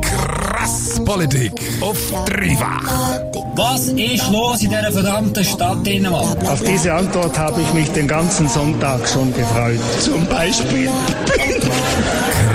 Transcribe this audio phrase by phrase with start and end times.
[0.00, 3.18] Krass Politik auf dreifach.
[3.56, 6.44] Was ist los in dieser verdammten Stadt Dänemark?
[6.44, 9.80] Auf diese Antwort habe ich mich den ganzen Sonntag schon gefreut.
[10.00, 10.88] Zum Beispiel.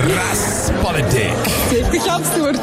[0.08, 1.34] Krass Politik.
[1.70, 2.60] Wirklich absurd.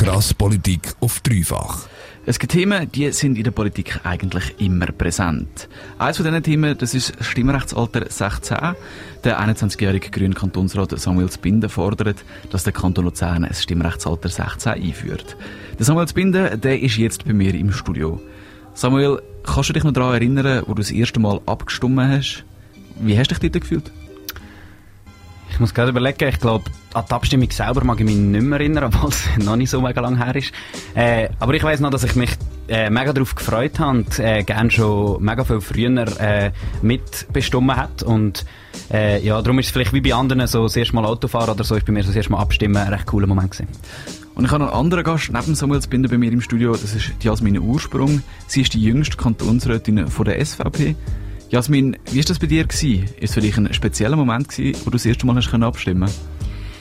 [0.00, 1.86] Krass Politik auf dreifach.
[2.26, 5.68] Es gibt Themen, die sind in der Politik eigentlich immer präsent.
[5.98, 8.56] Eines von diesen Themen, das ist das Stimmrechtsalter 16.
[9.24, 15.36] Der 21-jährige grüne Kantonsrat Samuel Zbinden fordert, dass der Kanton Luzern ein Stimmrechtsalter 16 einführt.
[15.78, 18.18] Der Samuel Zbinden, der ist jetzt bei mir im Studio.
[18.72, 22.44] Samuel, kannst du dich noch daran erinnern, wo du das erste Mal abgestimmt hast?
[23.00, 23.92] Wie hast du dich dort gefühlt?
[25.54, 28.58] Ich muss gerade überlegen, ich glaube, an die Abstimmung selber mag ich mich nicht mehr
[28.58, 30.52] erinnern, obwohl es noch nicht so mega lang her ist.
[30.96, 32.30] Äh, aber ich weiß noch, dass ich mich
[32.66, 36.50] äh, mega darauf gefreut habe und äh, gerne schon mega viel früher äh,
[36.82, 38.02] mitbestimmt hat.
[38.02, 38.44] Und
[38.92, 41.62] äh, ja, darum ist es vielleicht wie bei anderen so das erste Mal Autofahren oder
[41.62, 43.68] so, ist bei mir so das erste Mal Abstimmen ein recht cooler Moment gewesen.
[44.34, 46.96] Und ich habe noch einen anderen Gast neben Samuel Zbinden bei mir im Studio, das
[46.96, 48.24] ist Jasmin Ursprung.
[48.48, 50.96] Sie ist die jüngste Kantonsrätin von der SVP.
[51.54, 52.64] Jasmin, wie war das bei dir?
[52.64, 53.04] Gewesen?
[53.04, 56.10] Ist es für dich ein spezieller Moment, gewesen, wo du das erste Mal hast abstimmen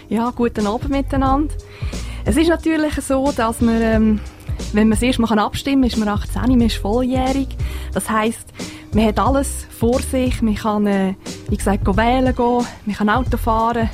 [0.10, 1.54] Ja, guten Abend miteinander.
[2.26, 4.20] Es ist natürlich so, dass man, ähm,
[4.72, 7.50] wenn man das erste Mal abstimmen kann, ist man 18, man ist volljährig.
[7.94, 8.48] Das heisst,
[8.94, 11.14] man hat alles vor sich, man kann, äh,
[11.50, 13.92] wie gesagt, wählen gehen, man kann Auto fahren.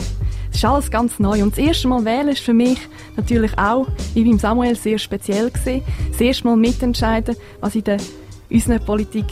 [0.47, 1.43] Das ist alles ganz neu.
[1.43, 2.80] Und das erste Mal wählen ist für mich
[3.17, 5.83] natürlich auch, wie beim Samuel, sehr speziell gewesen.
[6.09, 7.97] Das erste Mal mitentscheiden, was in der
[8.49, 9.25] unserer Politik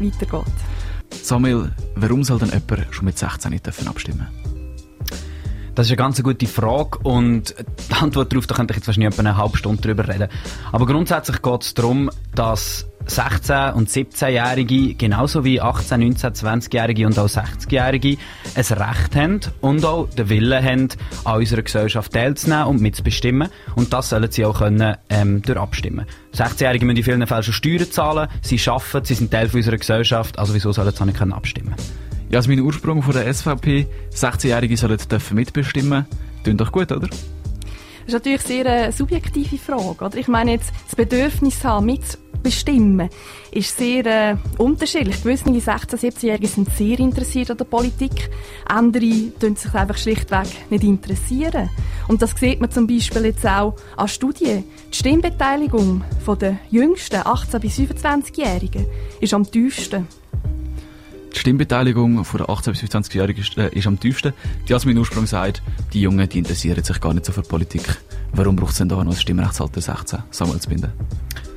[0.00, 0.54] weitergeht.
[1.22, 4.28] Samuel, warum soll denn jemand schon mit 16 nicht abstimmen
[5.80, 7.54] das ist eine ganz gute Frage und
[7.88, 10.28] die Antwort darauf, da könnte ich jetzt wahrscheinlich etwa eine halbe Stunde drüber reden.
[10.72, 17.18] Aber grundsätzlich geht es darum, dass 16- und 17-Jährige, genauso wie 18-, 19-, 20-Jährige und
[17.18, 18.18] auch 60-Jährige
[18.54, 20.88] ein Recht haben und auch den Willen haben,
[21.24, 23.48] an unserer Gesellschaft teilzunehmen und mitzubestimmen.
[23.74, 26.06] Und das sollen sie auch können, ähm, durch abstimmen.
[26.34, 30.38] 16-Jährige müssen in vielen Fällen schon Steuern zahlen, sie arbeiten, sie sind Teil unserer Gesellschaft,
[30.38, 31.74] also wieso sollen sie nicht abstimmen
[32.30, 36.06] Ja, also mein Ursprung von der SVP, 16-Jährige sollen dürfen mitbestimmen.
[36.44, 37.08] Klingt doch gut, oder?
[38.10, 40.04] Das ist natürlich sehr eine äh, subjektive Frage.
[40.04, 40.16] Oder?
[40.16, 41.86] Ich meine jetzt, das Bedürfnis haben,
[42.40, 43.08] mitbestimmen,
[43.52, 45.22] ist sehr äh, unterschiedlich.
[45.22, 48.30] Gewisse 16-, 17-Jährige sind sehr interessiert an der Politik.
[48.66, 51.70] Andere tun sich einfach schlichtweg nicht interessieren.
[52.08, 54.64] Und das sieht man zum Beispiel jetzt auch an Studien.
[54.92, 56.02] Die Stimmbeteiligung
[56.40, 58.86] der jüngsten 18- bis 25-Jährigen
[59.20, 60.06] ist am tiefsten.
[61.34, 64.32] Die Stimmbeteiligung der 18- bis 25-Jährigen ist, äh, ist am tiefsten.
[64.66, 65.62] Die Jasmin Ursprung sagt,
[65.92, 67.82] die Jungen die interessieren sich gar nicht so für Politik.
[68.32, 70.20] Warum braucht es denn da noch ein Stimmrechtsalter 16?
[70.30, 70.92] Samuel Zbinden.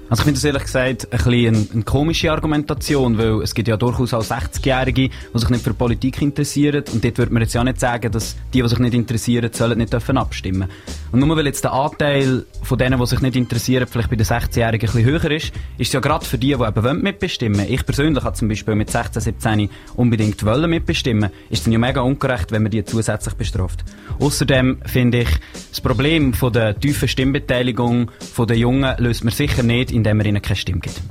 [0.09, 3.67] Also ich finde das ehrlich gesagt ein bisschen eine, eine, komische Argumentation, weil es gibt
[3.67, 7.53] ja durchaus auch 60-Jährige, die sich nicht für Politik interessieren und dort würde man jetzt
[7.53, 10.69] ja nicht sagen, dass die, die sich nicht interessieren, sollen nicht dürfen abstimmen.
[11.11, 14.25] Und nur weil jetzt der Anteil von denen, die sich nicht interessieren, vielleicht bei den
[14.25, 17.73] 60-Jährigen ein bisschen höher ist, ist es ja gerade für die, die eben mitbestimmen wollen.
[17.73, 21.29] Ich persönlich habe zum Beispiel mit 16, 17 unbedingt wollen mitbestimmen.
[21.49, 23.83] Ist es dann ja mega ungerecht, wenn man die zusätzlich bestraft.
[24.19, 25.29] Außerdem finde ich,
[25.69, 30.41] das Problem von der tiefen Stimmbeteiligung der Jungen löst man sicher nicht, indem man ihnen
[30.41, 31.01] keine Stimme gibt.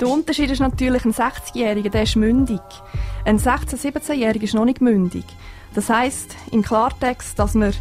[0.00, 2.60] Der Unterschied ist natürlich, ein 60-Jähriger, der ist mündig.
[3.24, 5.24] Ein 16-, 17-Jähriger ist noch nicht mündig.
[5.74, 7.72] Das heisst im Klartext, dass man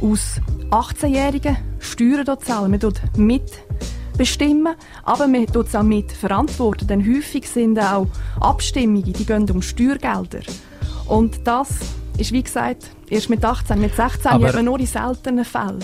[0.00, 2.70] aus 18-Jährigen Steuern zahlen.
[2.70, 6.86] Man tut mitbestimmen, aber man tut es auch mit verantworten.
[6.86, 8.06] Denn häufig sind auch
[8.40, 10.40] Abstimmungen, die gehen um Steuergelder.
[11.06, 11.70] Und das
[12.18, 15.80] ist, wie gesagt, erst mit 18, mit 16 aber hat man nur in seltenen Fällen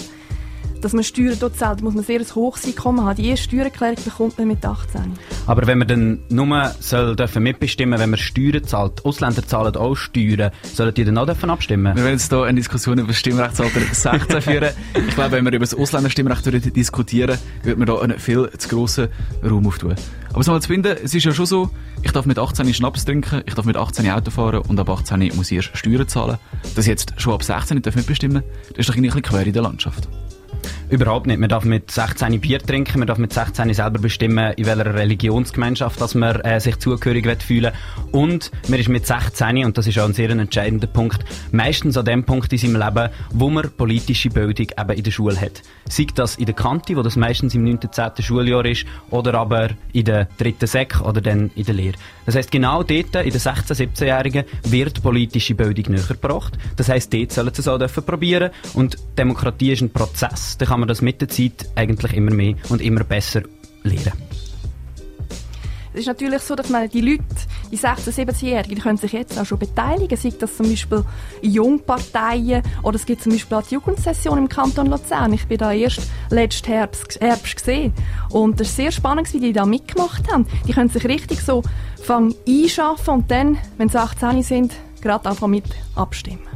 [0.81, 3.17] dass man Steuern dort zahlt, muss man sehr ein hohes Einkommen haben.
[3.17, 5.01] Die erste Steuererklärung bekommt man mit 18.
[5.47, 9.95] Aber wenn man dann nur soll dürfen mitbestimmen, wenn man Steuern zahlt, Ausländer zahlen auch
[9.95, 11.97] Steuern, sollen die dann auch dürfen abstimmen?
[11.97, 14.71] Wir werden jetzt hier eine Diskussion über das Stimmrechtsalter 16 führen.
[15.09, 19.09] Ich glaube, wenn wir über das Ausländerstimmrecht diskutieren, würde man da einen viel zu grossen
[19.43, 19.95] Raum auftun.
[20.33, 21.71] Aber so mal zu finden, es ist ja schon so,
[22.03, 25.33] ich darf mit 18 Schnaps trinken, ich darf mit 18 Auto fahren und ab 18
[25.35, 26.37] muss ich erst Steuern zahlen.
[26.75, 29.47] Dass ich jetzt schon ab 16 nicht mitbestimmen darf, das ist doch ein bisschen quer
[29.47, 30.09] in der Landschaft.
[30.89, 31.41] Überhaupt nicht.
[31.41, 36.01] Man darf mit 16 Bier trinken, man darf mit 16 selber bestimmen, in welcher Religionsgemeinschaft
[36.01, 37.73] dass man äh, sich zugehörig fühlen
[38.13, 42.05] Und man ist mit 16, und das ist auch ein sehr entscheidender Punkt, meistens an
[42.05, 45.63] dem Punkt in seinem Leben, wo man politische Bildung eben in der Schule hat.
[45.89, 47.81] Sei das in der Kante, wo das meistens im 9.
[47.91, 48.11] 10.
[48.21, 51.97] Schuljahr ist, oder aber in der dritten Sek oder dann in der Lehre.
[52.27, 56.57] Das heißt genau dort, in den 16-, 17-Jährigen, wird politische Bildung näher gebracht.
[56.77, 60.89] Das heißt dort sollen sie es auch probieren Und Demokratie ist ein Prozess, kann man
[60.89, 63.43] das mit der Zeit eigentlich immer mehr und immer besser
[63.83, 64.13] lernen.
[65.97, 67.25] Es ist natürlich so, dass man die Leute,
[67.73, 71.03] die 16-, 17-Jährigen, die können sich jetzt auch schon beteiligen, sei das zum Beispiel
[71.41, 75.33] in Jungparteien oder es gibt zum Beispiel auch die Jugendsession im Kanton Luzern.
[75.33, 77.95] Ich bin da erst letzten Herbst, Herbst gesehen
[78.29, 80.47] und es ist sehr spannend, wie die da mitgemacht haben.
[80.69, 81.63] Die können sich richtig so
[82.03, 85.65] fangen einschaffen und dann, wenn sie 18 sind, gerade einfach mit
[85.95, 86.47] abstimmen.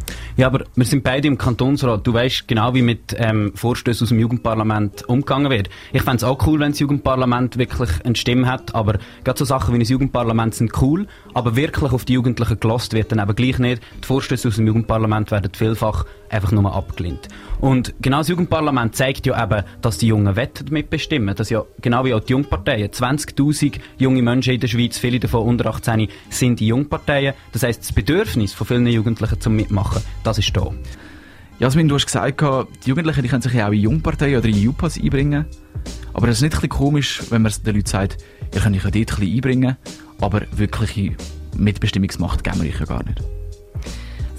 [0.41, 2.07] Ja, aber wir sind beide im Kantonsrat.
[2.07, 5.69] Du weißt genau, wie mit ähm, Vorstößen aus dem Jugendparlament umgegangen wird.
[5.93, 9.45] Ich fände es auch cool, wenn das Jugendparlament wirklich eine Stimme hat, aber gerade so
[9.45, 13.37] Sachen wie ein Jugendparlament sind cool, aber wirklich auf die Jugendlichen gelost wird dann eben
[13.37, 13.83] gleich nicht.
[14.03, 17.29] Die Vorstöße aus dem Jugendparlament werden vielfach einfach nur abgelehnt.
[17.61, 21.35] Und genau das Jugendparlament zeigt ja eben, dass die Jungen wettet mitbestimmen.
[21.35, 25.47] Dass ja, genau wie auch die Jungparteien, 20.000 junge Menschen in der Schweiz, viele davon
[25.47, 27.35] unter 18, sind die Jungparteien.
[27.53, 30.71] Das heisst, das Bedürfnis von vielen Jugendlichen zum Mitmachen, das ist da.
[31.59, 34.63] Jasmin, du hast gesagt, die Jugendlichen die können sich ja auch in Jungparteien oder in
[34.63, 35.45] JUPAs einbringen.
[36.15, 38.19] Aber das ist nicht ein komisch, wenn man den Leuten sagt,
[38.55, 39.77] ihr könnt euch ja dort ein einbringen,
[40.21, 41.17] aber wirkliche
[41.57, 43.21] Mitbestimmungsmacht geben wir euch ja gar nicht.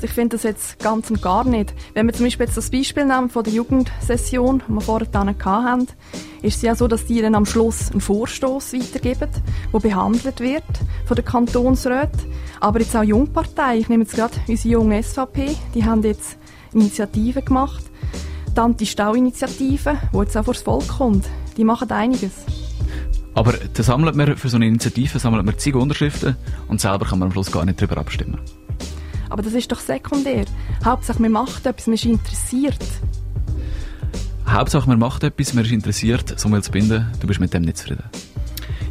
[0.04, 1.74] Ich finde das jetzt ganz und gar nicht.
[1.94, 5.88] Wenn wir zum Beispiel jetzt das Beispiel nehmen von der Jugendsession, die wir vorher hatten,
[6.42, 9.30] ist es ja so, dass die dann am Schluss einen Vorstoß weitergeben,
[9.72, 10.64] der behandelt wird
[11.06, 12.12] von der Kantonsrat.
[12.60, 16.38] Aber jetzt auch Jungpartei, ich nehme jetzt gerade unsere junge SVP, die haben jetzt
[16.74, 17.84] Initiativen gemacht.
[18.56, 21.26] Die Anti-Stau-Initiative, die jetzt auch vor das Volk kommt,
[21.58, 22.34] die machen einiges.
[23.34, 26.36] Aber da sammelt man für so eine Initiative sammelt man zig Unterschriften
[26.68, 28.40] und selber kann man am Schluss gar nicht darüber abstimmen.
[29.32, 30.44] Aber das ist doch sekundär.
[30.84, 32.78] Hauptsache, man macht etwas, man ist interessiert.
[34.46, 36.38] Hauptsache, man macht etwas, man ist interessiert.
[36.38, 38.04] Samuel Binden, du bist mit dem nicht zufrieden.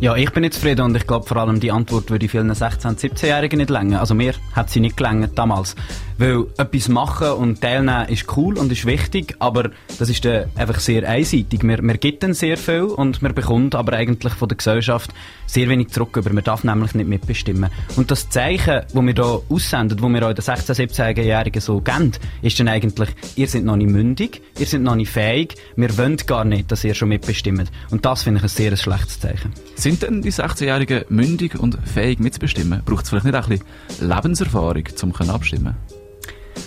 [0.00, 2.96] Ja, ich bin nicht zufrieden und ich glaube vor allem die Antwort würde vielen 16-,
[2.96, 4.00] 17-Jährigen nicht länger.
[4.00, 5.76] Also mir hat sie nicht gelangt damals.
[6.20, 10.78] Weil etwas machen und teilnehmen ist cool und ist wichtig, aber das ist dann einfach
[10.78, 11.62] sehr einseitig.
[11.62, 15.14] Man, man gibt dann sehr viel und man bekommt aber eigentlich von der Gesellschaft
[15.46, 16.31] sehr wenig zurück über.
[16.34, 17.70] Man darf nämlich nicht mitbestimmen.
[17.96, 22.12] Und das Zeichen, das wir hier aussenden, das wir auch den 16-, 17-Jährigen so geben,
[22.43, 26.19] ist dann eigentlich, ihr seid noch nicht mündig, ihr seid noch nicht fähig, wir wollen
[26.19, 27.73] gar nicht, dass ihr schon mitbestimmt.
[27.90, 29.55] Und das finde ich ein sehr schlechtes Zeichen.
[29.75, 32.82] Sind denn die 16-Jährigen mündig und fähig mitzubestimmen?
[32.84, 35.76] Braucht es vielleicht nicht auch ein bisschen Lebenserfahrung, um abstimmen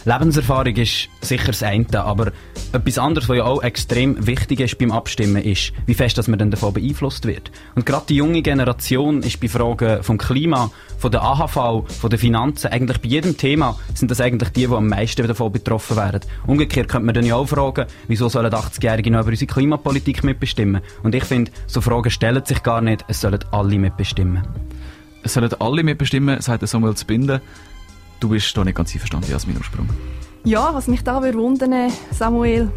[0.06, 2.32] Lebenserfahrung ist sicher das eine, aber
[2.74, 6.40] etwas anderes, was ja auch extrem wichtig ist beim Abstimmen, ist, wie fest dass man
[6.40, 7.52] dann davon beeinflusst wird.
[7.76, 12.20] Und gerade die junge Generation ist bei Fragen vom Klima, von der AHV, von den
[12.20, 16.22] Finanzen, eigentlich bei jedem Thema sind das eigentlich die, die am meisten davon betroffen werden.
[16.48, 20.82] Umgekehrt könnte man dann ja auch fragen, wieso sollen 80-Jährige noch über unsere Klimapolitik mitbestimmen?
[21.04, 24.44] Und ich finde, so Fragen stellen sich gar nicht, es sollen alle mitbestimmen.
[25.24, 27.42] Es sollen alle mitbestimmen, sagt Samuel Zbinden.
[28.24, 29.90] Du bist da nicht ganz einverstanden, Jasmin Ursprung.
[30.46, 32.72] Ja, was mich da wundern, Samuel,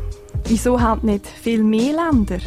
[0.45, 2.39] wieso haben nicht viel mehr Länder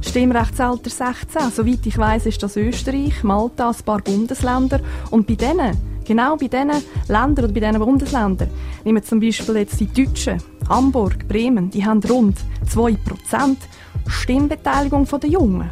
[0.00, 1.50] Stimmrechtsalter 16?
[1.54, 4.80] Soweit ich weiß, ist das Österreich, Malta, ein paar Bundesländer.
[5.10, 5.76] Und bei denen,
[6.06, 8.48] genau bei diesen Ländern oder bei diesen Bundesländern,
[8.86, 12.38] nehmen wir zum Beispiel jetzt die Deutschen, Hamburg, Bremen, die haben rund
[12.74, 12.96] 2%
[14.06, 15.70] Stimmbeteiligung der Jungen.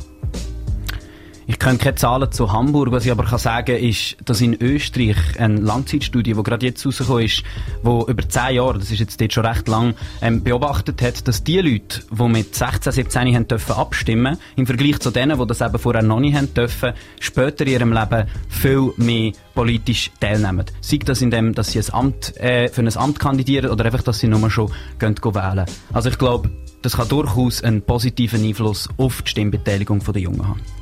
[1.50, 2.92] Ich kenne keine Zahlen zu Hamburg.
[2.92, 7.24] Was ich aber kann sagen ist, dass in Österreich eine Langzeitstudie, die gerade jetzt rausgekommen
[7.24, 7.42] ist,
[7.82, 11.42] wo über zehn Jahre, das ist jetzt dort schon recht lang, ähm, beobachtet hat, dass
[11.44, 15.62] die Leute, die mit 16, 17 haben dürfen abstimmen, im Vergleich zu denen, die das
[15.62, 20.66] eben vorher noch nicht haben dürfen, später in ihrem Leben viel mehr politisch teilnehmen.
[20.82, 24.02] Sei das in dem, dass sie ein Amt, äh, für ein Amt kandidieren oder einfach,
[24.02, 25.64] dass sie nur schon gehen, gehen wählen.
[25.94, 26.50] Also ich glaube,
[26.82, 30.77] das kann durchaus einen positiven Einfluss auf die Stimmbeteiligung der Jungen haben.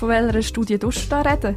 [0.00, 1.56] Von welcher Studie du da reden?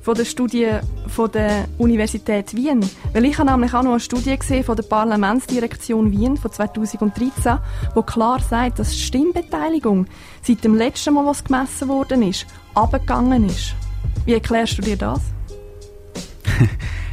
[0.00, 0.70] Von der Studie
[1.06, 2.84] von der Universität Wien.
[3.12, 7.58] Weil ich habe nämlich auch noch eine Studie gesehen von der Parlamentsdirektion Wien von 2013,
[7.94, 10.06] wo klar sagt, dass die Stimmbeteiligung
[10.42, 13.76] seit dem letzten Mal, was gemessen worden ist, abgegangen ist.
[14.24, 15.20] Wie erklärst du dir das?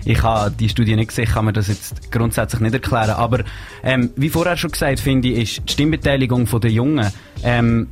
[0.06, 3.12] ich habe die Studie nicht gesehen, kann mir das jetzt grundsätzlich nicht erklären.
[3.12, 3.44] Aber
[3.84, 7.12] ähm, wie vorher schon gesagt, finde ich, ist die Stimmbeteiligung der Jungen
[7.44, 7.90] ähm,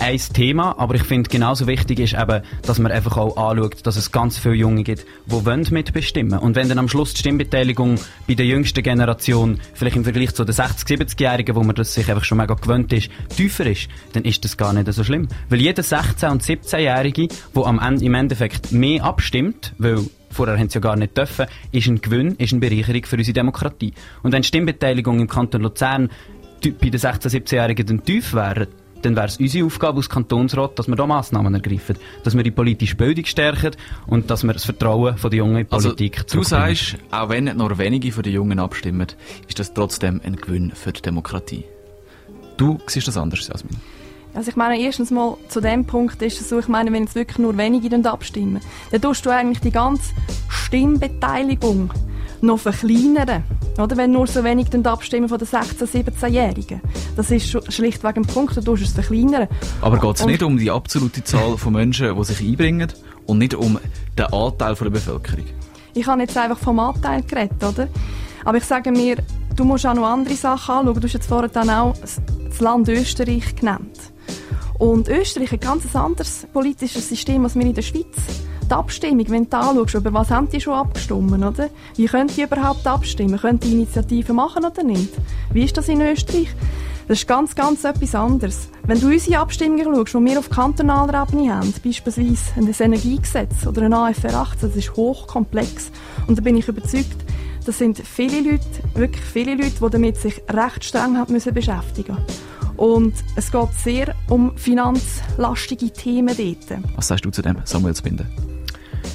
[0.00, 3.96] ein Thema, aber ich finde genauso wichtig ist eben, dass man einfach auch anschaut, dass
[3.96, 6.38] es ganz viele Junge gibt, die wollen mitbestimmen.
[6.38, 10.44] Und wenn dann am Schluss die Stimmbeteiligung bei der jüngsten Generation, vielleicht im Vergleich zu
[10.44, 14.24] den 60-, 70-Jährigen, wo man das sich einfach schon mega gewöhnt ist, tiefer ist, dann
[14.24, 15.28] ist das gar nicht so schlimm.
[15.48, 19.98] Weil jeder 16- und 17-Jährige, der am Ende, im Endeffekt mehr abstimmt, weil
[20.30, 23.34] vorher haben sie ja gar nicht dürfen, ist ein Gewinn, ist eine Bereicherung für unsere
[23.34, 23.94] Demokratie.
[24.22, 26.10] Und wenn die Stimmbeteiligung im Kanton Luzern
[26.62, 28.68] bei den 16-, 17-Jährigen dann tief wäre,
[29.04, 32.50] dann wäre es unsere Aufgabe als Kantonsrat, dass wir da Massnahmen ergreifen, dass wir die
[32.50, 33.72] politische Bildung stärken
[34.06, 37.28] und dass wir das Vertrauen von den Jungen in die also, Politik Du sagst, auch
[37.28, 39.06] wenn nur wenige von den Jungen abstimmen,
[39.48, 41.64] ist das trotzdem ein Gewinn für die Demokratie.
[42.56, 43.76] Du siehst das anders, Jasmin.
[44.34, 47.14] Also ich meine, erstens mal zu dem Punkt ist es so, ich meine, wenn jetzt
[47.14, 48.60] wirklich nur wenige dann abstimmen,
[48.90, 50.12] dann tust du eigentlich die ganze
[50.48, 51.92] Stimmbeteiligung
[52.40, 53.44] noch verkleinern.
[53.78, 56.80] Oder wenn nur so wenig abstimmen von den 16-, 17-Jährigen.
[57.16, 59.48] Das ist schlichtweg ein Punkt, du tust es verkleinern.
[59.80, 62.92] Aber geht es nicht um die absolute Zahl von Menschen, die sich einbringen
[63.26, 63.78] und nicht um
[64.18, 65.46] den Anteil der Bevölkerung?
[65.94, 67.88] Ich habe jetzt einfach vom Anteil geredet, oder?
[68.44, 69.16] Aber ich sage mir,
[69.54, 71.00] du musst auch noch andere Sachen anschauen.
[71.00, 74.13] Du hast jetzt vorhin dann auch das Land Österreich genannt.
[74.78, 78.16] Und Österreich hat ein ganz anderes politisches System als wir in der Schweiz.
[78.68, 81.68] Die Abstimmung, wenn du anschaust, über was haben die schon abgestimmt, oder?
[81.96, 83.38] Wie können die überhaupt abstimmen?
[83.38, 85.10] Können die Initiativen machen oder nicht?
[85.52, 86.48] Wie ist das in Österreich?
[87.06, 88.68] Das ist ganz, ganz etwas anderes.
[88.84, 93.82] Wenn du unsere Abstimmungen schaust, die wir auf kantonaler Ebene haben, beispielsweise ein Energiegesetz oder
[93.82, 95.90] ein AFR 18, das ist hochkomplex.
[96.26, 97.16] Und da bin ich überzeugt,
[97.66, 98.64] das sind viele Leute,
[98.94, 102.16] wirklich viele Leute, die damit sich recht streng haben müssen beschäftigen
[102.76, 106.80] und es geht sehr um finanzlastige Themen dort.
[106.96, 108.26] Was sagst du zu dem, Samuel Zbinden?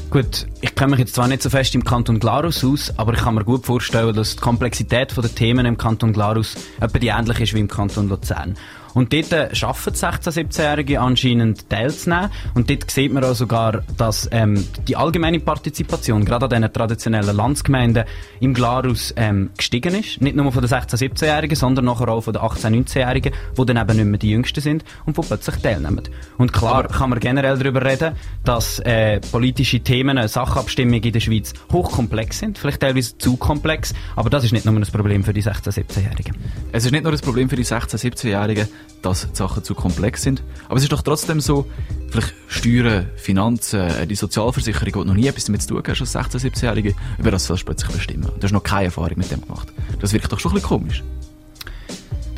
[0.10, 3.20] Gut, ich kenne mich jetzt zwar nicht so fest im Kanton Glarus aus, aber ich
[3.20, 7.40] kann mir gut vorstellen, dass die Komplexität der Themen im Kanton Glarus etwa die ähnlich
[7.40, 8.56] ist wie im Kanton Luzern.
[8.94, 12.30] Und dort äh, schaffen 16-, 17-Jährige anscheinend teilzunehmen.
[12.54, 17.36] Und dort sieht man auch sogar, dass ähm, die allgemeine Partizipation, gerade an diesen traditionellen
[17.36, 18.06] Landsgemeinden,
[18.40, 20.22] im Glarus ähm, gestiegen ist.
[20.22, 23.78] Nicht nur von den 16-, 17-Jährigen, sondern nachher auch von den 18-, 19-Jährigen, die dann
[23.78, 26.02] eben nicht mehr die Jüngsten sind und die plötzlich teilnehmen.
[26.38, 31.20] Und klar kann man generell darüber reden, dass äh, politische Themen, äh, Sachabstimmungen in der
[31.20, 35.34] Schweiz hochkomplex sind, vielleicht teilweise zu komplex, aber das ist nicht nur ein Problem für
[35.34, 36.36] die 16-, 17-Jährigen.
[36.72, 38.68] Es ist nicht nur ein Problem für die 16-, 17-Jährigen,
[39.02, 40.44] dass die Sachen zu komplex sind.
[40.68, 41.66] Aber es ist doch trotzdem so,
[42.10, 46.16] vielleicht Steuern, Finanzen, äh, die Sozialversicherung, die noch nie etwas damit zu tun hast als
[46.16, 48.30] 16-, 17-Jährige, über das sollst du plötzlich bestimmen.
[48.40, 49.72] Du hast noch keine Erfahrung mit dem gemacht.
[50.00, 51.04] Das wirkt doch schon ein bisschen komisch.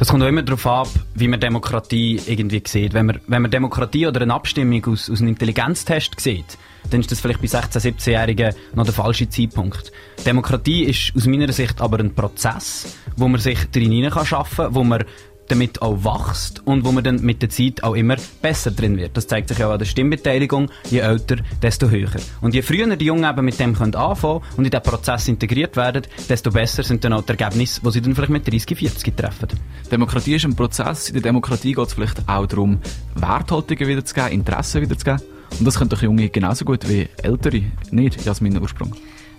[0.02, 2.96] Das kommt auch immer darauf ab, wie man Demokratie irgendwie sieht.
[2.96, 6.58] Wenn man, wenn man Demokratie oder eine Abstimmung aus, aus einem Intelligenztest sieht,
[6.90, 9.92] dann ist das vielleicht bei 16-, 17-Jährigen noch der falsche Zeitpunkt.
[10.26, 14.26] Demokratie ist aus meiner Sicht aber ein Prozess, wo man sich drin hinein kann
[14.74, 15.06] wo man
[15.52, 19.16] damit auch wächst und wo man dann mit der Zeit auch immer besser drin wird.
[19.18, 20.70] Das zeigt sich auch an der Stimmbeteiligung.
[20.90, 22.10] Je älter, desto höher.
[22.40, 25.76] Und je früher die Jungen eben mit dem können anfangen und in diesen Prozess integriert
[25.76, 29.16] werden, desto besser sind dann auch die Ergebnisse, die sie dann vielleicht mit 30, 40
[29.16, 29.48] treffen.
[29.92, 31.10] Demokratie ist ein Prozess.
[31.10, 32.80] In der Demokratie geht es vielleicht auch darum,
[33.16, 35.22] Werthaltungen wiederzugeben, Interessen wiederzugeben.
[35.60, 38.96] Und das können doch Junge genauso gut wie Ältere nicht, Jasmin Ursprung.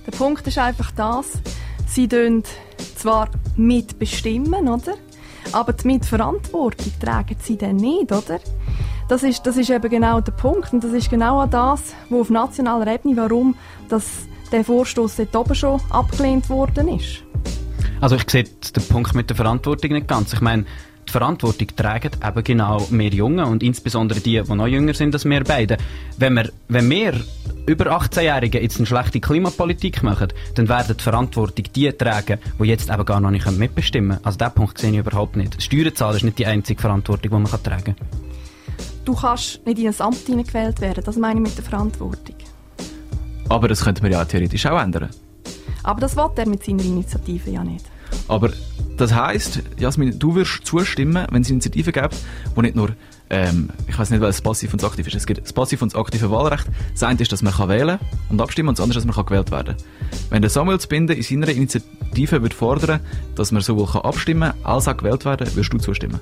[0.07, 1.27] Der Punkt ist einfach das,
[1.87, 2.09] sie
[2.97, 4.95] zwar mitbestimmen, oder?
[5.51, 8.39] Aber die Mitverantwortung tragen sie dann nicht, oder?
[9.09, 10.73] Das ist, das ist eben genau der Punkt.
[10.73, 13.57] Und das ist genau das, wo auf nationaler Ebene, warum
[13.89, 14.05] das,
[14.51, 17.25] der Vorstoß dort oben schon abgelehnt worden ist.
[18.01, 20.33] Also ich sehe den Punkt mit der Verantwortung nicht ganz.
[20.33, 20.65] Ich meine,
[21.13, 25.27] die Verantwortung tragen eben genau mehr Jungen und insbesondere die, die noch jünger sind als
[25.27, 25.77] wir beide.
[26.17, 27.21] Wenn wir, wenn wir
[27.67, 32.89] über 18-Jährige jetzt eine schlechte Klimapolitik machen, dann werden die Verantwortung die tragen, die jetzt
[32.89, 34.25] eben gar noch nicht mitbestimmen können.
[34.25, 35.63] Also diesen Punkt sehe ich überhaupt nicht.
[35.63, 37.97] Steuerzahlen ist nicht die einzige Verantwortung, die man tragen kann.
[39.05, 42.37] Du kannst nicht in ein Amt hineingewählt werden, das meine ich mit der Verantwortung.
[43.51, 45.11] Aber das könnte man ja theoretisch auch ändern.
[45.83, 47.92] Aber das will er mit seiner Initiative ja nicht.
[48.29, 48.51] Aber
[48.97, 52.17] das heisst, Jasmin, du wirst zustimmen, wenn es Initiativen gibt,
[52.57, 52.91] die nicht nur,
[53.31, 55.15] ähm, ich weiß nicht, was passiv und aktiv ist.
[55.15, 56.67] Es gibt das passiv und das aktive Wahlrecht.
[56.93, 59.15] Das eine ist, dass man kann wählen und abstimmen und das andere ist, dass man
[59.15, 59.77] kann gewählt werden
[60.31, 63.01] Wenn der Samuel Zbinden in seiner Initiative wird fordern,
[63.35, 66.21] dass man sowohl kann abstimmen als auch gewählt werden, wirst du zustimmen?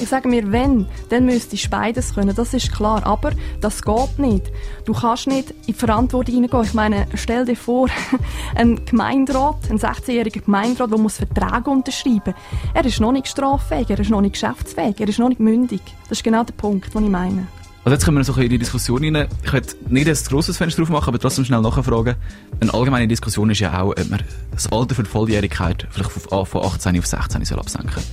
[0.00, 3.04] Ich sage mir, wenn, dann müsstest du beides können, das ist klar.
[3.06, 4.50] Aber das geht nicht.
[4.84, 6.64] Du kannst nicht in die Verantwortung hineingehen.
[6.64, 7.88] Ich meine, stell dir vor,
[8.54, 12.34] ein Gemeinderat, ein 16-jähriger Gemeinderat, der muss Verträge unterschreiben.
[12.74, 15.82] Er ist noch nicht straffähig, er ist noch nicht geschäftsfähig, er ist noch nicht mündig.
[16.08, 17.46] Das ist genau der Punkt, den ich meine.
[17.82, 19.26] Also jetzt kommen wir so in die Diskussion rein.
[19.42, 22.14] Ich möchte nicht ein grosses Fenster drauf machen, aber trotzdem schnell nachfragen.
[22.60, 26.62] Eine allgemeine Diskussion ist ja auch, ob man das Alter für die Volljährigkeit vielleicht von
[26.62, 28.04] 18 auf 16 soll absenken soll.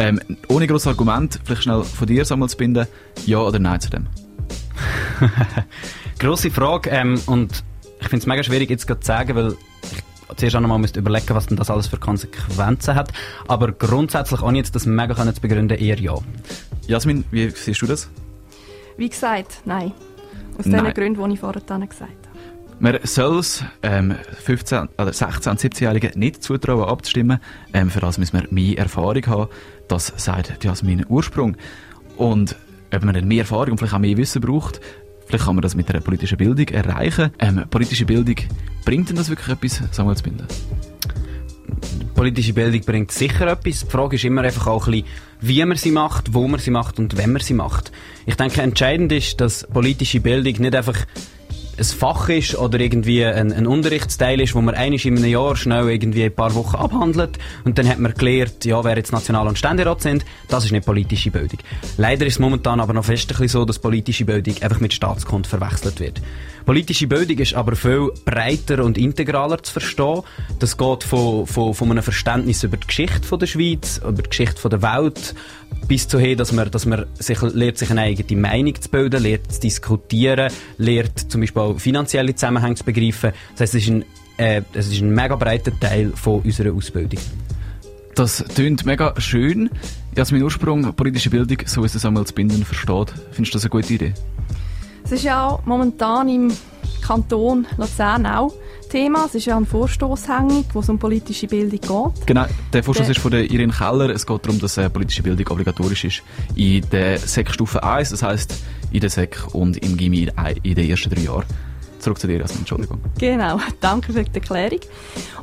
[0.00, 2.86] Ähm, ohne grosses Argument, vielleicht schnell von dir Samuel zu binden,
[3.26, 4.06] ja oder nein zu dem?
[6.18, 7.62] Grosse Frage ähm, und
[8.00, 9.56] ich finde es mega schwierig jetzt gerade zu sagen, weil
[9.92, 13.12] ich zuerst auch noch mal überlegen was denn das alles für Konsequenzen hat.
[13.46, 16.14] Aber grundsätzlich, ohne jetzt das mega können zu begründen, eher ja.
[16.86, 18.08] Jasmin, wie siehst du das?
[18.96, 19.92] Wie gesagt, nein.
[20.58, 20.82] Aus nein.
[20.82, 22.19] den Gründen, die ich vorher gesagt habe.
[22.82, 27.38] Man soll es ähm, 15, oder 16- und 17-Jährigen nicht zutrauen, abzustimmen.
[27.74, 29.50] Ähm, für das müssen wir mehr Erfahrung haben.
[29.86, 31.58] Das sagt Jasmin Ursprung.
[32.16, 32.56] Und
[32.90, 34.80] ob man dann mehr Erfahrung und vielleicht auch mehr Wissen braucht,
[35.26, 37.32] vielleicht kann man das mit einer politischen Bildung erreichen.
[37.38, 38.36] Ähm, politische Bildung,
[38.86, 40.46] bringt denn das wirklich etwas, Samuel Zbinden?
[42.14, 43.80] Politische Bildung bringt sicher etwas.
[43.80, 45.08] Die Frage ist immer einfach auch ein bisschen,
[45.42, 47.92] wie man sie macht, wo man sie macht und wenn man sie macht.
[48.24, 51.04] Ich denke, entscheidend ist, dass politische Bildung nicht einfach
[51.78, 55.56] ein Fach ist oder irgendwie ein, ein Unterrichtsteil ist, wo man einisch in einem Jahr
[55.56, 59.48] schnell irgendwie ein paar Wochen abhandelt und dann hat man gelernt, ja, wer jetzt National-
[59.48, 61.58] und Ständerat sind, das ist nicht politische Bildung.
[61.96, 64.92] Leider ist es momentan aber noch fest ein bisschen so, dass politische Bildung einfach mit
[64.92, 66.20] Staatskunde verwechselt wird.
[66.66, 70.22] Politische Bildung ist aber viel breiter und integraler zu verstehen.
[70.58, 74.68] Das geht von, von, von einem Verständnis über die Geschichte der Schweiz, über die Geschichte
[74.68, 75.34] der Welt,
[75.88, 79.52] bis dahin, dass man, dass man sich, lernt, sich eine eigene Meinung zu bilden, lernt
[79.52, 83.32] zu diskutieren, lernt zum Beispiel auch finanzielle Zusammenhänge zu begreifen.
[83.52, 84.04] Das heißt, es ist ein,
[84.36, 87.20] äh, es ist ein mega breiter Teil von unserer Ausbildung.
[88.14, 89.70] Das tönt mega schön.
[90.16, 93.12] Jasmin Ursprung, politische Bildung, so wie es Samuel Binden versteht.
[93.30, 94.14] Findest du das eine gute Idee?
[95.04, 96.52] Es ist ja auch momentan im
[97.00, 98.52] Kanton Luzern auch
[98.90, 99.24] Thema.
[99.26, 102.26] Es ist ja ein Vorstoß hängig, wo es um politische Bildung geht.
[102.26, 104.10] Genau, der Vorstoß ist von der Irene Keller.
[104.10, 106.22] Es geht darum, dass äh, politische Bildung obligatorisch ist
[106.56, 108.54] in der SEC-Stufe 1, das heisst
[108.92, 110.28] in der SEC und im Gimmi
[110.62, 111.44] in den ersten drei Jahren.
[112.00, 112.98] Zurück zu dir, Jasmin, Entschuldigung.
[113.18, 114.80] Genau, danke für die Erklärung.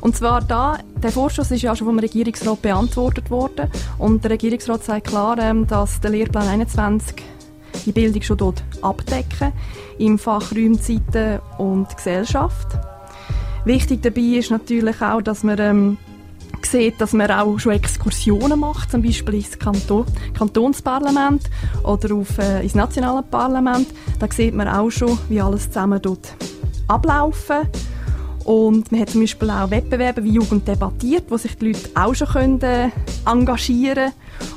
[0.00, 4.84] Und zwar da, der Vorstoß ist ja schon vom Regierungsrat beantwortet worden und der Regierungsrat
[4.84, 7.22] sagt klar, ähm, dass der Lehrplan 21
[7.86, 9.52] die Bildung schon dort abdecken
[9.98, 12.66] im Fach Räumzeiten und Gesellschaft.
[13.68, 15.98] Wichtig dabei ist natürlich auch, dass man ähm,
[16.62, 21.42] sieht, dass man auch schon Exkursionen macht, zum Beispiel ins Kanton, Kantonsparlament
[21.84, 23.88] oder auf, äh, ins nationale Parlament.
[24.18, 26.34] Da sieht man auch schon, wie alles zusammen dort
[26.86, 27.68] ablaufen.
[28.46, 32.14] Und man hat zum Beispiel auch Wettbewerbe wie Jugend debattiert, wo sich die Leute auch
[32.14, 32.88] schon können, äh,
[33.26, 34.12] engagieren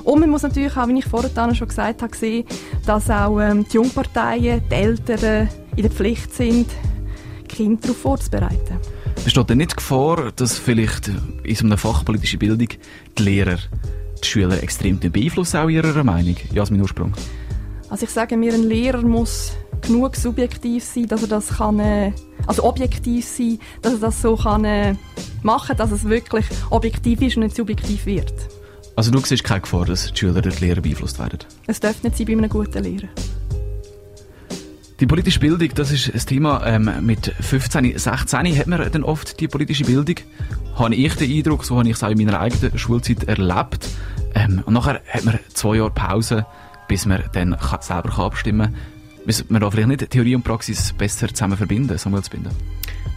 [0.06, 2.46] Und man muss natürlich auch, wie ich vorhin schon gesagt habe, sehen,
[2.86, 6.68] dass auch ähm, die Jungparteien, die Eltern in der Pflicht sind,
[7.50, 8.80] Kinder darauf vorzubereiten.
[9.24, 11.12] Besteht denn nicht die Gefahr, dass vielleicht
[11.44, 12.70] in so einer Fach politische Bildung
[13.18, 13.58] die Lehrer
[14.24, 16.36] die Schüler extrem beeinflussen, auch in ihrer Meinung?
[16.52, 17.14] Jasmin Ursprung.
[17.90, 19.52] Also ich sage mir, ein Lehrer muss
[19.82, 22.14] genug subjektiv sein, dass er das kann, äh,
[22.48, 24.96] also objektiv sein, dass er das so kann äh,
[25.44, 28.34] machen, dass es wirklich objektiv ist und nicht subjektiv wird.
[28.96, 31.40] Also du siehst keine Gefahr, dass die Schüler durch die Lehrer beeinflusst werden?
[31.68, 33.10] Es darf nicht sein bei einem guten Lehrer.
[35.02, 36.62] Die politische Bildung, das ist ein Thema.
[36.64, 40.18] Ähm, mit 15, 16 hat man dann oft die politische Bildung.
[40.76, 43.90] Habe ich den Eindruck, so habe ich es auch in meiner eigenen Schulzeit erlebt.
[44.36, 46.46] Ähm, und nachher hat man zwei Jahre Pause,
[46.88, 48.78] bis man dann selber abstimmen kann.
[49.26, 52.52] Müssen wir da vielleicht nicht Theorie und Praxis besser zusammen verbinden, Samuel Zbinden?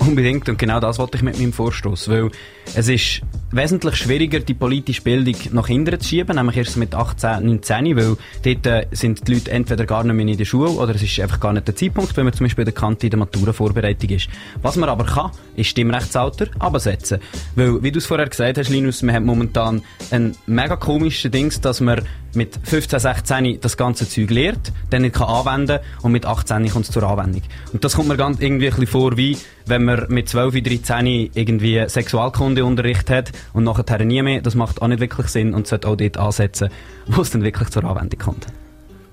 [0.01, 2.31] Unbedingt, und genau das wollte ich mit meinem Vorstoß, weil
[2.75, 7.47] es ist wesentlich schwieriger, die politische Bildung nach hinten zu schieben, nämlich erst mit 18,
[7.47, 10.95] 19, weil dort äh, sind die Leute entweder gar nicht mehr in der Schule oder
[10.95, 13.19] es ist einfach gar nicht der Zeitpunkt, wenn man zum Beispiel der Kante in der
[13.21, 14.29] Maturavorbereitung ist.
[14.61, 17.21] Was man aber kann, ist Stimmrechtsalter absetzen.
[17.55, 21.61] Weil, wie du es vorher gesagt hast, Linus, man hat momentan ein mega komisches Dings,
[21.61, 22.03] dass man
[22.35, 26.87] mit 15, 16 das ganze Zeug lehrt, dann nicht kann anwenden und mit 18 kommt
[26.87, 27.43] es zur Anwendung.
[27.73, 31.31] Und das kommt mir ganz irgendwie ein bisschen vor, wie wenn man mit 12, 13
[31.35, 34.43] irgendwie Sexualkundeunterricht hat und nachher nie mehr.
[34.43, 36.69] Das macht auch nicht wirklich Sinn und sollte auch dort ansetzen,
[37.07, 38.47] wo es dann wirklich zur Anwendung kommt.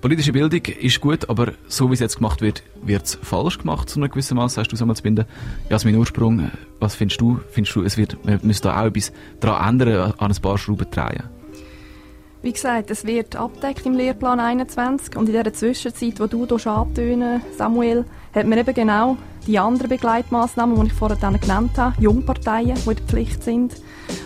[0.02, 3.88] Politische Bildung ist gut, aber so wie es jetzt gemacht wird, wird es falsch gemacht,
[3.88, 5.26] zu einem gewissen Maß, sagst du, Samuel Zbinden.
[5.70, 7.40] Jasmin Ursprung, was findest du?
[7.52, 10.90] Findest du, es wird, man müsste da auch etwas daran ändern, an ein paar Schrauben
[10.90, 11.41] drehen?
[12.44, 17.42] Wie gesagt, es wird abdeckt im Lehrplan 21 und in dieser Zwischenzeit, wo du antönen,
[17.56, 22.90] Samuel, hat man eben genau die anderen Begleitmaßnahmen, die ich vorher genannt habe, Jungparteien, die
[22.90, 23.76] in der Pflicht sind,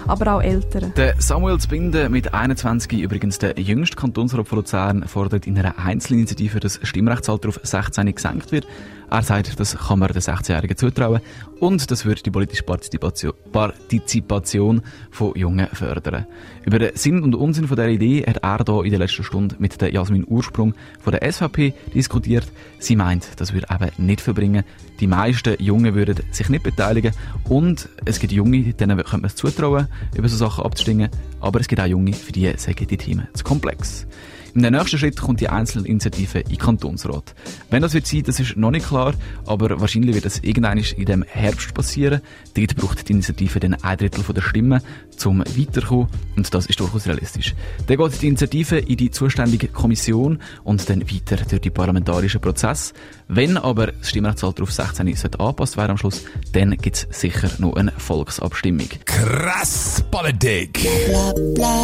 [0.07, 0.93] aber auch Eltern.
[0.95, 6.59] Der Samuel Zbinden mit 21, übrigens der jüngste Kantonsrat von Luzern, fordert in einer Einzelinitiative,
[6.59, 8.67] dass das Stimmrechtsalter auf 16 gesenkt wird.
[9.09, 11.21] Er sagt, das kann man den 16-Jährigen zutrauen
[11.59, 16.25] und das würde die politische Partizipation, Partizipation von Jungen fördern.
[16.65, 19.55] Über den Sinn und Unsinn von dieser Idee hat er hier in der letzten Stunde
[19.59, 22.47] mit der Jasmin Ursprung von der SVP diskutiert.
[22.79, 24.63] Sie meint, das würde eben nicht verbringen.
[24.99, 27.13] Die meisten Jungen würden sich nicht beteiligen
[27.49, 31.67] und es gibt Junge, denen könnte man es zutrauen, über so Sachen abzustimmen, aber es
[31.67, 34.07] gibt auch Junge, für die sagen die Themen zu komplex.
[34.55, 37.35] Im nächsten Schritt kommt die Einzelinitiative in den Kantonsrat.
[37.69, 39.13] Wenn das wird sein, das ist noch nicht klar,
[39.45, 42.21] aber wahrscheinlich wird das irgendwann in dem Herbst passieren.
[42.53, 44.81] Dort braucht die Initiative dann ein Drittel der Stimmen,
[45.25, 47.53] um weiterzukommen und das ist durchaus realistisch.
[47.87, 52.93] Dann geht die Initiative in die zuständige Kommission und dann weiter durch die parlamentarischen Prozess.
[53.27, 57.49] Wenn aber das Stimmrechtsalter auf 16 sollte angepasst werden am Schluss, dann gibt es sicher
[57.57, 58.87] noch eine Volksabstimmung.
[59.03, 60.85] Krass Politik.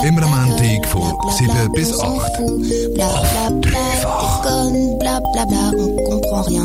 [0.05, 2.60] Immer am Montag von 7 bis 8.
[2.99, 4.31] Auf dreifach.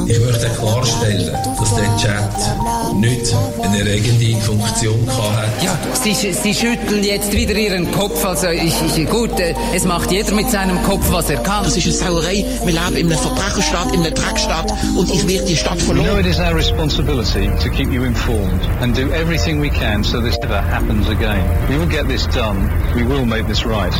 [0.07, 5.65] Ich möchte klarstellen, dass der Chat nicht eine erregende Funktion hatte.
[5.65, 8.25] Ja, Sie, Sie schütteln jetzt wieder Ihren Kopf.
[8.25, 11.65] Also ich, ich, gut, äh, es macht jeder mit seinem Kopf, was er kann.
[11.65, 12.45] Das ist eine Sauerei.
[12.65, 16.07] Wir leben in einer Verbrecherstadt, in einer Dreckstadt und ich werde die Stadt verloren.
[16.07, 20.05] You know it is our responsibility to keep you informed and do everything we can
[20.05, 21.45] so this never happens again.
[21.69, 22.71] We will get this done.
[22.95, 23.95] We will make this right.